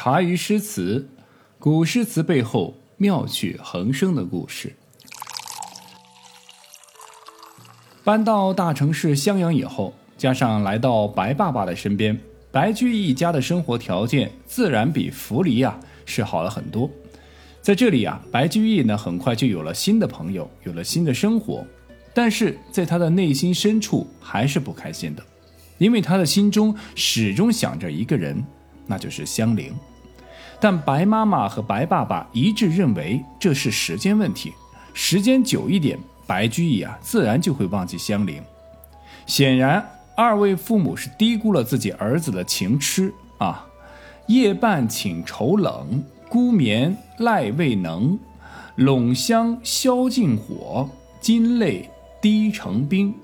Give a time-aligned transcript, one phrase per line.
[0.00, 1.08] 茶余诗词，
[1.58, 4.72] 古诗词背后妙趣横生的故事。
[8.04, 12.16] 搬到大城市襄阳以后，加上来到白爸爸的身边，
[12.52, 16.88] 白居易家的生活条件自然比涪陵啊是好了很多。
[17.60, 21.66] 在这里啊，白居易呢很快就有了新的朋友，有了新的生活，
[22.14, 25.22] 但是在他的内心深处还是不开心的，
[25.76, 28.40] 因为他的心中始终想着一个人，
[28.86, 29.74] 那就是香菱。
[30.60, 34.52] 但白妈妈和白爸爸一致认为这是时间问题，
[34.92, 38.42] 时间久一点，白居易啊自然就会忘记香菱。
[39.26, 43.64] 显然，二位父母是低估了自己儿子的情痴啊！
[44.26, 48.18] 夜半寝愁冷，孤眠赖未能。
[48.76, 50.88] 陇香消尽火，
[51.20, 51.88] 金泪
[52.20, 53.14] 滴成冰。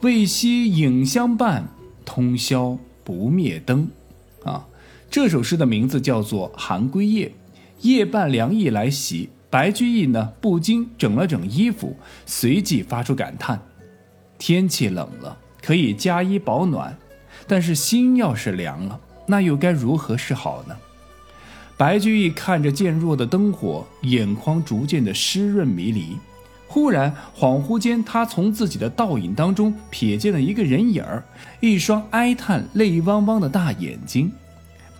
[0.00, 1.68] 未惜影相伴，
[2.04, 3.88] 通宵不灭灯。
[5.10, 7.26] 这首诗的名字叫做《寒归夜》，
[7.80, 13.60] 夜半凉意来袭，白居易呢不禁整了整衣服，随即发出感叹：
[14.38, 16.96] 天气冷了，可以加衣保暖，
[17.48, 20.76] 但是心要是凉了，那又该如何是好呢？
[21.76, 26.16] 白居易看着渐弱的灯火，眼眶逐渐的湿润迷离，
[26.68, 31.24] 忽然恍惚间，他从自己的倒影当中瞥见了一个人影儿，
[31.58, 34.30] 一双哀叹泪汪汪的大眼睛。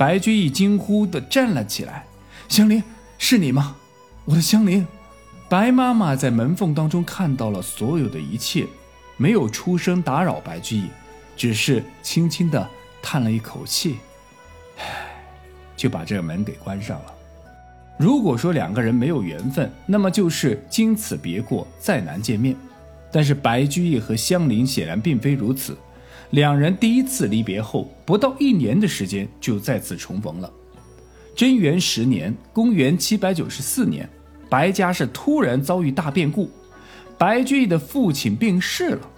[0.00, 2.06] 白居易惊呼的站了起来
[2.48, 2.82] ：“香菱，
[3.18, 3.76] 是你吗？
[4.24, 4.86] 我的香菱！”
[5.46, 8.66] 白妈妈在门缝当中看到了所有的一切，
[9.18, 10.86] 没有出声打扰白居易，
[11.36, 12.66] 只是轻轻的
[13.02, 13.98] 叹了一口气，
[14.78, 15.22] 唉，
[15.76, 17.14] 就把这个门给关上了。
[17.98, 22.56] 如果说两个人没有缘分，那么就是经此别过，再难见面。
[23.12, 25.76] 但是白居易和香菱显然并非如此。
[26.30, 30.50] 两人第一次离别后，不到一年的时间就再次重逢了。
[31.34, 34.08] 贞元十年（公元794年），
[34.48, 36.48] 白家是突然遭遇大变故，
[37.18, 39.08] 白居易的父亲病逝了。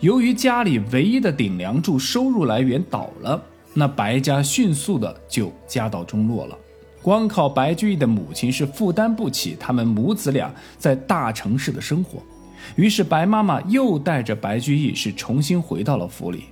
[0.00, 3.40] 由于家里唯一的顶梁柱收入来源倒了，
[3.74, 6.58] 那白家迅速的就家道中落了。
[7.00, 12.20] 光靠白居易的母亲是负担不起他们母子俩在大城市的生活。
[12.76, 16.44] 于是，白妈妈又带着白居易是重新回到了府里。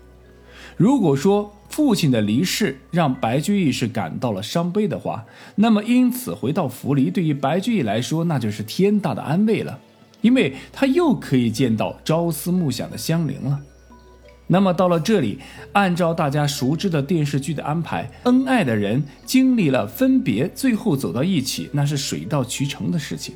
[0.76, 5.24] 如果说父亲的离世让白居易是感到了伤悲的话，
[5.56, 9.80] 那么因此回到府里，对于白居易来说那就是天大的安慰了，
[10.20, 13.60] 因为他又可以见到朝思暮想的香菱了。
[14.46, 15.40] 那么到了这里，
[15.72, 23.34] 按照大家熟知的电视剧的安排，恩爱的人经历了分别，最后走到一起，那是水到渠成的事情。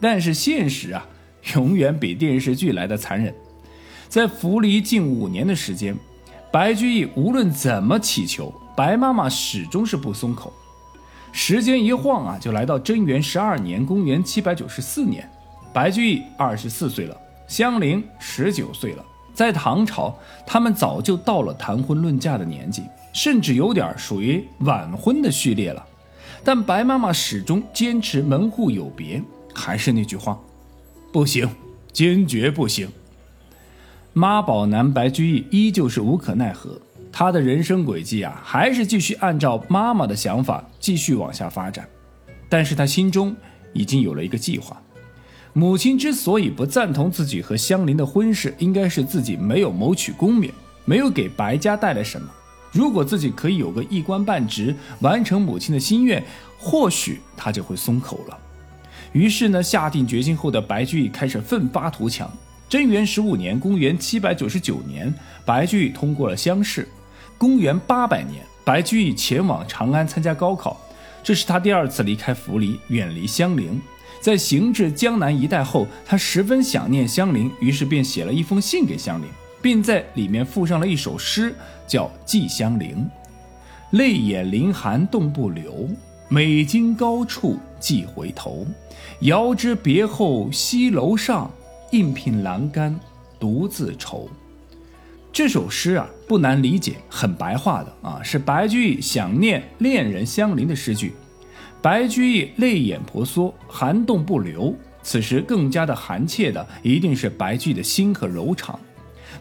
[0.00, 1.06] 但是现实啊。
[1.54, 3.34] 永远比电视剧来的残忍。
[4.08, 5.96] 在府里近五年的时间，
[6.50, 10.52] 白居易无论怎么乞求，白妈妈始终是不松口。
[11.32, 15.26] 时间一晃啊，就来到贞元十二年（公元794年），
[15.72, 17.16] 白居易二十四岁了，
[17.48, 19.04] 香菱十九岁了。
[19.32, 20.14] 在唐朝，
[20.46, 22.82] 他们早就到了谈婚论嫁的年纪，
[23.14, 25.82] 甚至有点属于晚婚的序列了。
[26.44, 29.22] 但白妈妈始终坚持门户有别，
[29.54, 30.38] 还是那句话。
[31.12, 31.48] 不行，
[31.92, 32.88] 坚决不行。
[34.14, 36.80] 妈宝男白居易依旧是无可奈何，
[37.12, 41.86] 他的人生轨迹啊，还是继续按照妈妈的想法继续往下发展。
[42.48, 43.36] 但是他心中
[43.74, 44.80] 已经有了一个计划。
[45.52, 50.50] 母亲之所以不赞同自己和香菱的婚事，应该是自己没有谋取功名，
[50.86, 52.26] 没有给白家带来什么。
[52.70, 56.24] 如果自己可以有个一官半职，完成母亲的心愿，
[56.58, 58.38] 或许他就会松口了。
[59.12, 62.30] 于是呢，下定决心后的白居易开始奋发图强。
[62.68, 65.12] 贞元十五年（公元799年），
[65.44, 66.88] 白居易通过了乡试。
[67.36, 70.80] 公元800年，白居易前往长安参加高考，
[71.22, 73.78] 这是他第二次离开府里，远离香菱。
[74.20, 79.26] 在行至江南一带后，他十分想念香菱，于是便写了一封信给香菱，
[79.60, 81.54] 并在里面附上了一首诗，
[81.86, 82.96] 叫《寄香菱》
[83.98, 85.88] ：“泪眼凌寒动不流。”
[86.34, 88.66] 每经高处即回头，
[89.20, 91.50] 遥知别后西楼上，
[91.90, 92.98] 应聘栏杆
[93.38, 94.30] 独自愁。
[95.30, 101.12] 这首诗啊，不难理解，很白话的啊，是白居易想念恋人香菱的诗句。
[101.82, 108.80] 白居易泪眼婆娑，寒冻不流，此时更加的寒切的，一定是白居易的心和柔肠。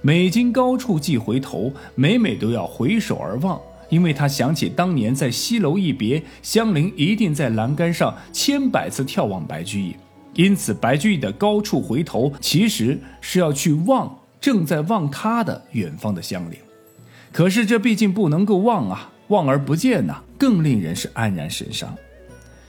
[0.02, 3.58] 每经高处即回头，每每都要回首而望。
[3.92, 9.96] 因为他想起当年在西楼一别，香菱一定在栏杆上千百次眺望白居易，
[10.34, 16.58] 因此白居易的高处回头其实是要去望正在望他的远方的香菱。
[17.34, 21.94] 可是这毕竟不能够望啊，望而不见呐，更令人是黯然神伤。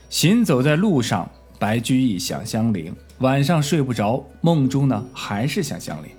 [0.09, 6.11] 行走在路上，白居易想香菱，晚上睡不着，梦中呢还是想香菱。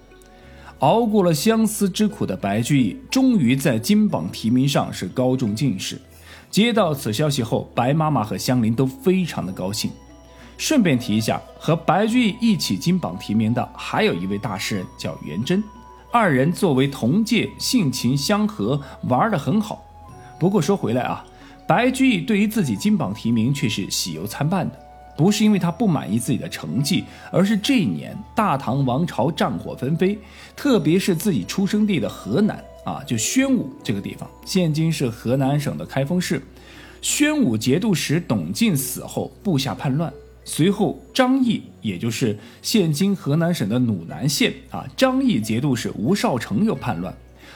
[0.85, 5.99] 熬过了相思之苦的白居易，终于在金榜题名上是高中进士。
[6.51, 9.91] 接到此消息后，白妈妈和香菱都非常的高兴。
[10.59, 15.65] 顺便提一下，和白居易一起金榜题名的还有一位大诗人，叫元贞。
[16.13, 18.79] 二人作为同届，性情相合，
[19.09, 19.83] 玩得很好。
[20.39, 21.25] 不过说回来啊，
[21.67, 24.79] 白居易对于自己金榜题名却是喜忧参半的，
[25.17, 30.19] 不是因为他不满意自己的成绩，而是这一年大唐王朝战火纷飞，
[30.57, 36.43] 特别是自己出生地的河南啊，就宣武这个地方，现今是河南省的开封市。
[37.01, 40.13] 宣武节度使董进死后，部下叛乱。
[40.47, 47.15] 随后，张毅，也就是现今河南省的鲁南县啊，张毅节度使吴少成又叛乱，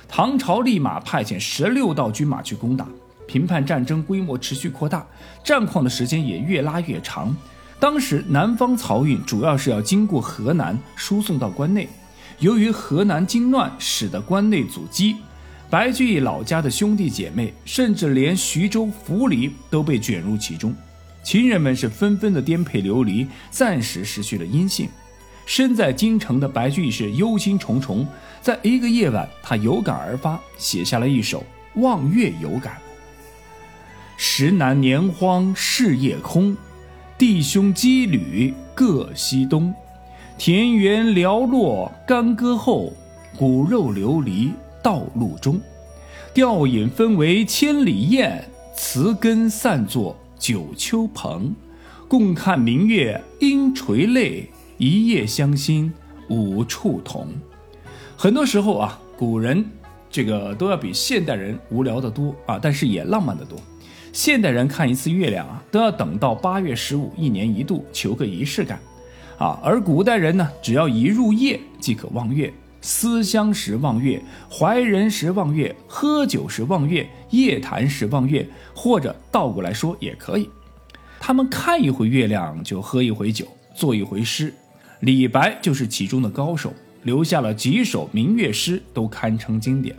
[0.09, 2.87] 唐朝立马派遣十六道军马去攻打。
[3.29, 5.07] 平叛战争规模持续扩大，
[5.45, 7.37] 战况的时间也越拉越长。
[7.79, 11.89] 当时南方漕运主要是要经过河南输送到关内，
[12.41, 15.17] 由于河南经乱，使得关内阻击，
[15.71, 20.75] 白居易老家的兄弟姐妹，甚至连徐州符离都被卷入其中。
[21.23, 24.89] 秦人们是纷纷的颠沛流离，暂时失去了音信。
[25.45, 28.07] 身在京城的白居易是忧心忡忡。
[28.41, 31.45] 在一个夜晚，他有感而发，写下了一首
[31.81, 32.75] 《望月有感》：
[34.41, 36.57] 时南年荒事业空，
[37.19, 39.75] 弟兄羁旅各西东。
[40.39, 42.93] 田园寥落干戈后，
[43.37, 45.61] 骨肉流离道路中。
[46.33, 48.45] 吊引分为千里雁，
[48.77, 50.17] 词根散作。
[50.39, 51.53] 九秋蓬，
[52.07, 55.93] 共看明月应垂泪，一夜相心
[56.29, 57.27] 无处同。
[58.17, 59.69] 很多时候啊，古人
[60.09, 63.59] 这个都要比现代人无聊得多啊，但是也浪漫得多。
[64.13, 68.79] 现代人看一次月亮啊，都要等到八月十五，一年一度，求个仪式感
[69.39, 69.61] 啊。
[69.63, 74.21] 而古代人呢，只要一入夜即可望月，思乡时望月，
[74.51, 78.47] 怀人时望月，喝酒时望月，夜谈时望月。
[78.75, 80.49] 或者倒过来说也可以，
[81.19, 83.45] 他们看一回月亮就喝一回酒，
[83.75, 84.55] 做一回诗。
[85.01, 86.73] 李白就是其中的高手，
[87.03, 89.97] 留下了几首明月诗，都堪称经典。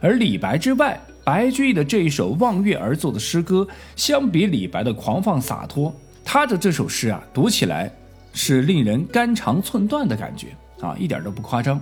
[0.00, 3.66] 而李白之外，白居易的这一首望月而作的诗歌，
[3.96, 7.92] 相比李白的狂放洒脱，他的这首诗啊，读起来
[8.32, 10.48] 是令人肝肠寸断的感觉
[10.80, 11.80] 啊，一点都不夸张。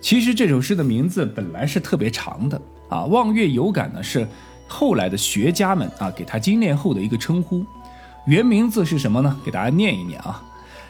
[0.00, 4.26] 其实这首诗的名字本来是特别长的啊，望月有感呢是。
[4.70, 7.64] 后来的学家们啊，给他精炼后的一个称呼，
[8.26, 9.40] 原名字是什么呢？
[9.42, 10.44] 给大家念一念啊：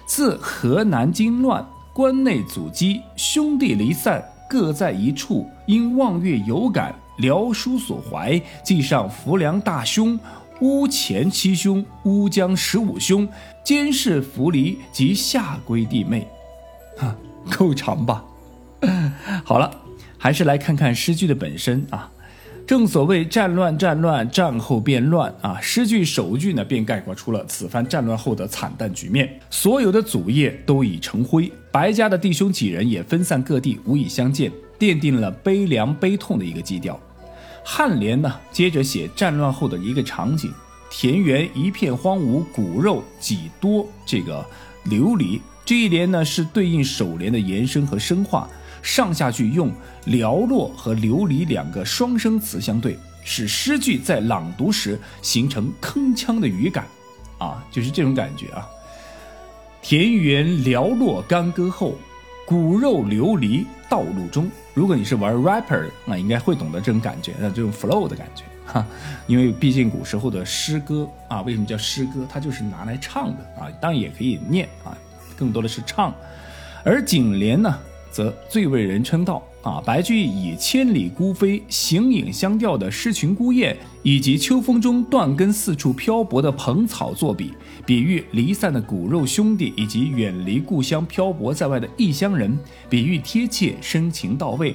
[0.05, 4.21] 自河南经乱，关内阻击，兄弟离散，
[4.51, 5.49] 各在一处。
[5.65, 10.19] 因望月有感，辽书所怀，记上浮梁大兄，
[10.61, 13.29] 乌前七兄，乌江十五兄，
[13.65, 16.27] 监视扶离及下归弟妹。
[16.97, 17.15] 哈，
[17.57, 18.25] 够长吧？
[19.45, 19.71] 好了，
[20.17, 22.11] 还是来看看诗句的本身啊。
[22.67, 25.59] 正所谓战乱战乱，战后变乱啊！
[25.59, 29.41] 诗句首句呢，便概括出了此番战乱后的惨淡局面。
[29.49, 37.01] 所有的祖业都已成灰，白家的弟兄几人也分散各地，无以相见，奠定了悲凉悲痛的一个基调。
[37.69, 40.51] 颔联呢，接着写战乱后的一个场景：
[40.89, 44.43] 田园一片荒芜，骨肉几多这个
[44.85, 45.39] 流离。
[45.67, 48.49] 这一联呢，是对应首联的延伸和深化。
[48.81, 49.71] 上下句用
[50.07, 56.87] 寥落和流离两个双生词相对，使诗句在朗读时形成铿锵的语感，
[57.37, 58.67] 啊，就是这种感觉啊。
[59.83, 61.97] 田园寥落干戈后，
[62.47, 64.51] 骨肉流离道路中。
[64.79, 68.87] 如果你是玩 rapper，那应该会懂得这种感觉，那这种 flow 的感觉哈。
[69.27, 72.25] 因为毕竟古时候的诗歌啊，为什么叫诗歌？
[72.31, 74.97] 它就是拿来唱的啊，当然也可以念啊，
[75.37, 76.15] 更多的是唱。
[76.85, 77.77] 而颈联呢？
[78.13, 79.83] 则最为人称道啊！
[79.85, 87.53] 白居易以千里孤飞、形影相吊的诗群孤雁，以及秋风中断根四处漂泊的蓬草作比，
[87.85, 92.59] 比喻离散的骨肉兄弟以及远离故乡漂泊在外的异乡人，
[92.89, 94.75] 比喻贴切深情到位。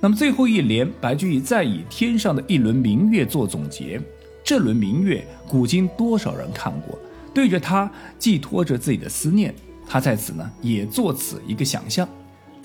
[0.00, 4.00] 那么最后一联，白居易再以天上的一轮明月做总结。
[4.42, 6.98] 这轮明月，古今多少人看过？
[7.32, 9.54] 对着它寄托着自己的思念，
[9.88, 12.08] 他在此呢，也作此一个想象。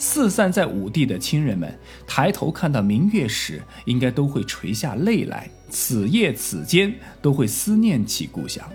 [0.01, 1.77] 四散在五地的亲人们，
[2.07, 5.49] 抬头看到明月时，应该都会垂下泪来。
[5.69, 6.91] 此夜此间，
[7.21, 8.65] 都会思念起故乡。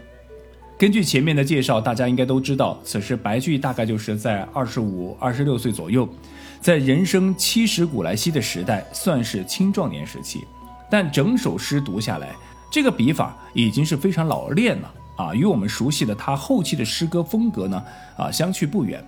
[0.78, 6.06] 根据前面的介绍，大家应该都知道，此时白居易大概就是在二十五、二十六岁左右，
[6.60, 10.44] 在人生七十古来稀的时代，算是青壮年时期。
[10.90, 12.36] 但整首诗读下来，
[12.70, 17.82] 这个笔法已经是非常老练了啊，与我们熟悉的他后期的诗歌风格呢
[18.18, 19.02] 啊相去不远。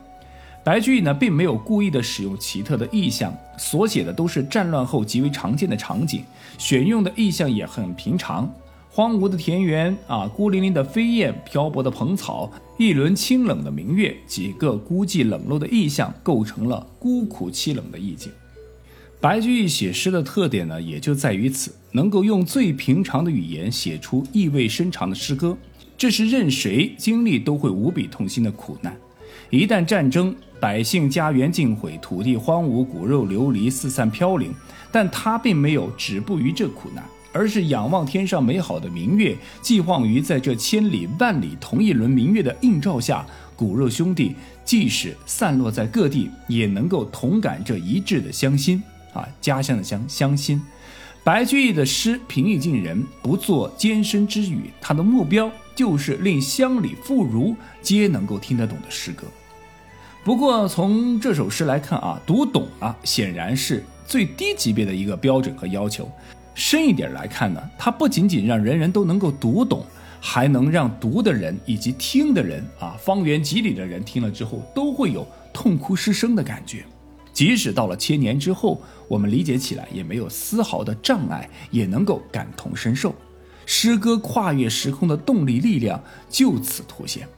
[0.67, 6.25] 白居易呢，并没有故意的使用奇特的意象，所写的都是战乱后极为常见的场景，
[6.59, 8.53] 选用的意象也很平常，
[8.91, 18.33] 荒芜的田园啊，孤零零的飞燕，漂泊的蓬草，一轮清冷的明月，几个孤寂冷落的意象，构成了孤苦凄冷的意境。
[19.21, 25.57] 白居易写诗的特点呢，也就在于此，能够用最平常的语言写出意味深长的诗歌，
[25.97, 28.97] 这是任谁经历都会无比痛心的苦难。
[29.51, 34.55] 一旦战争，百姓家园尽毁，土地荒芜，骨肉流离，四散飘零。
[34.91, 44.35] 但他并没有止步于这苦难，而是仰望天上美好的明月，寄望于在这千里万里同一轮明月的映照下，骨肉兄弟
[44.65, 48.83] 即使散落在各地，也能够同感这一致的乡心
[49.13, 50.63] 啊，家乡的乡乡心。
[51.23, 59.27] 白居易的诗平易近人，不做艰深之语，他的目标就是令乡里妇孺皆能够听得懂的诗歌。
[60.27, 66.11] 不过从这首诗来看啊，读懂啊，显然是最低级别的一个标准和要求。
[66.53, 69.87] 深一点来看呢，它不仅仅让人人都能够读懂，
[70.21, 76.85] 还能让读的人以及听的人啊，方圆几里的人听了之后都会有痛哭失声的感觉。
[77.33, 83.15] 即使到了千年之后，我们理解起来也没有丝毫的障碍，也能够感同身受。
[83.65, 87.29] 诗歌跨越时空的动力力量就此凸显。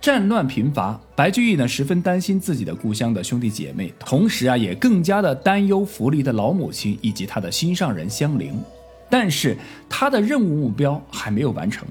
[0.00, 8.54] 战乱频发，白居易呢十分担心自己的故乡的兄弟姐妹，同时啊也更加的担忧扶离的老母亲以及他的心上人香菱。
[9.10, 9.56] 但是
[9.88, 11.88] 他的任务目标还没有完成，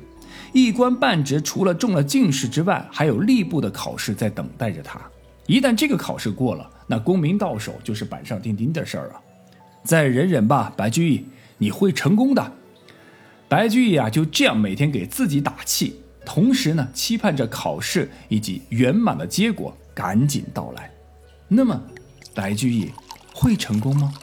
[0.53, 5.01] 一官半职除了中了进士之外，还有吏部的考试在等待着他。
[5.45, 9.19] 一旦这个考试过了，那功名到手就是板上钉钉的事儿啊！
[9.83, 11.25] 再忍忍吧，白居易，
[11.57, 12.51] 你会成功的。
[13.49, 20.91] 白居易啊，就这样每天给自己打气，同时呢，期盼着考试以及圆满的结果赶紧到来。
[21.47, 21.81] 那么，
[22.35, 22.91] 白居易
[23.33, 24.13] 会成功吗？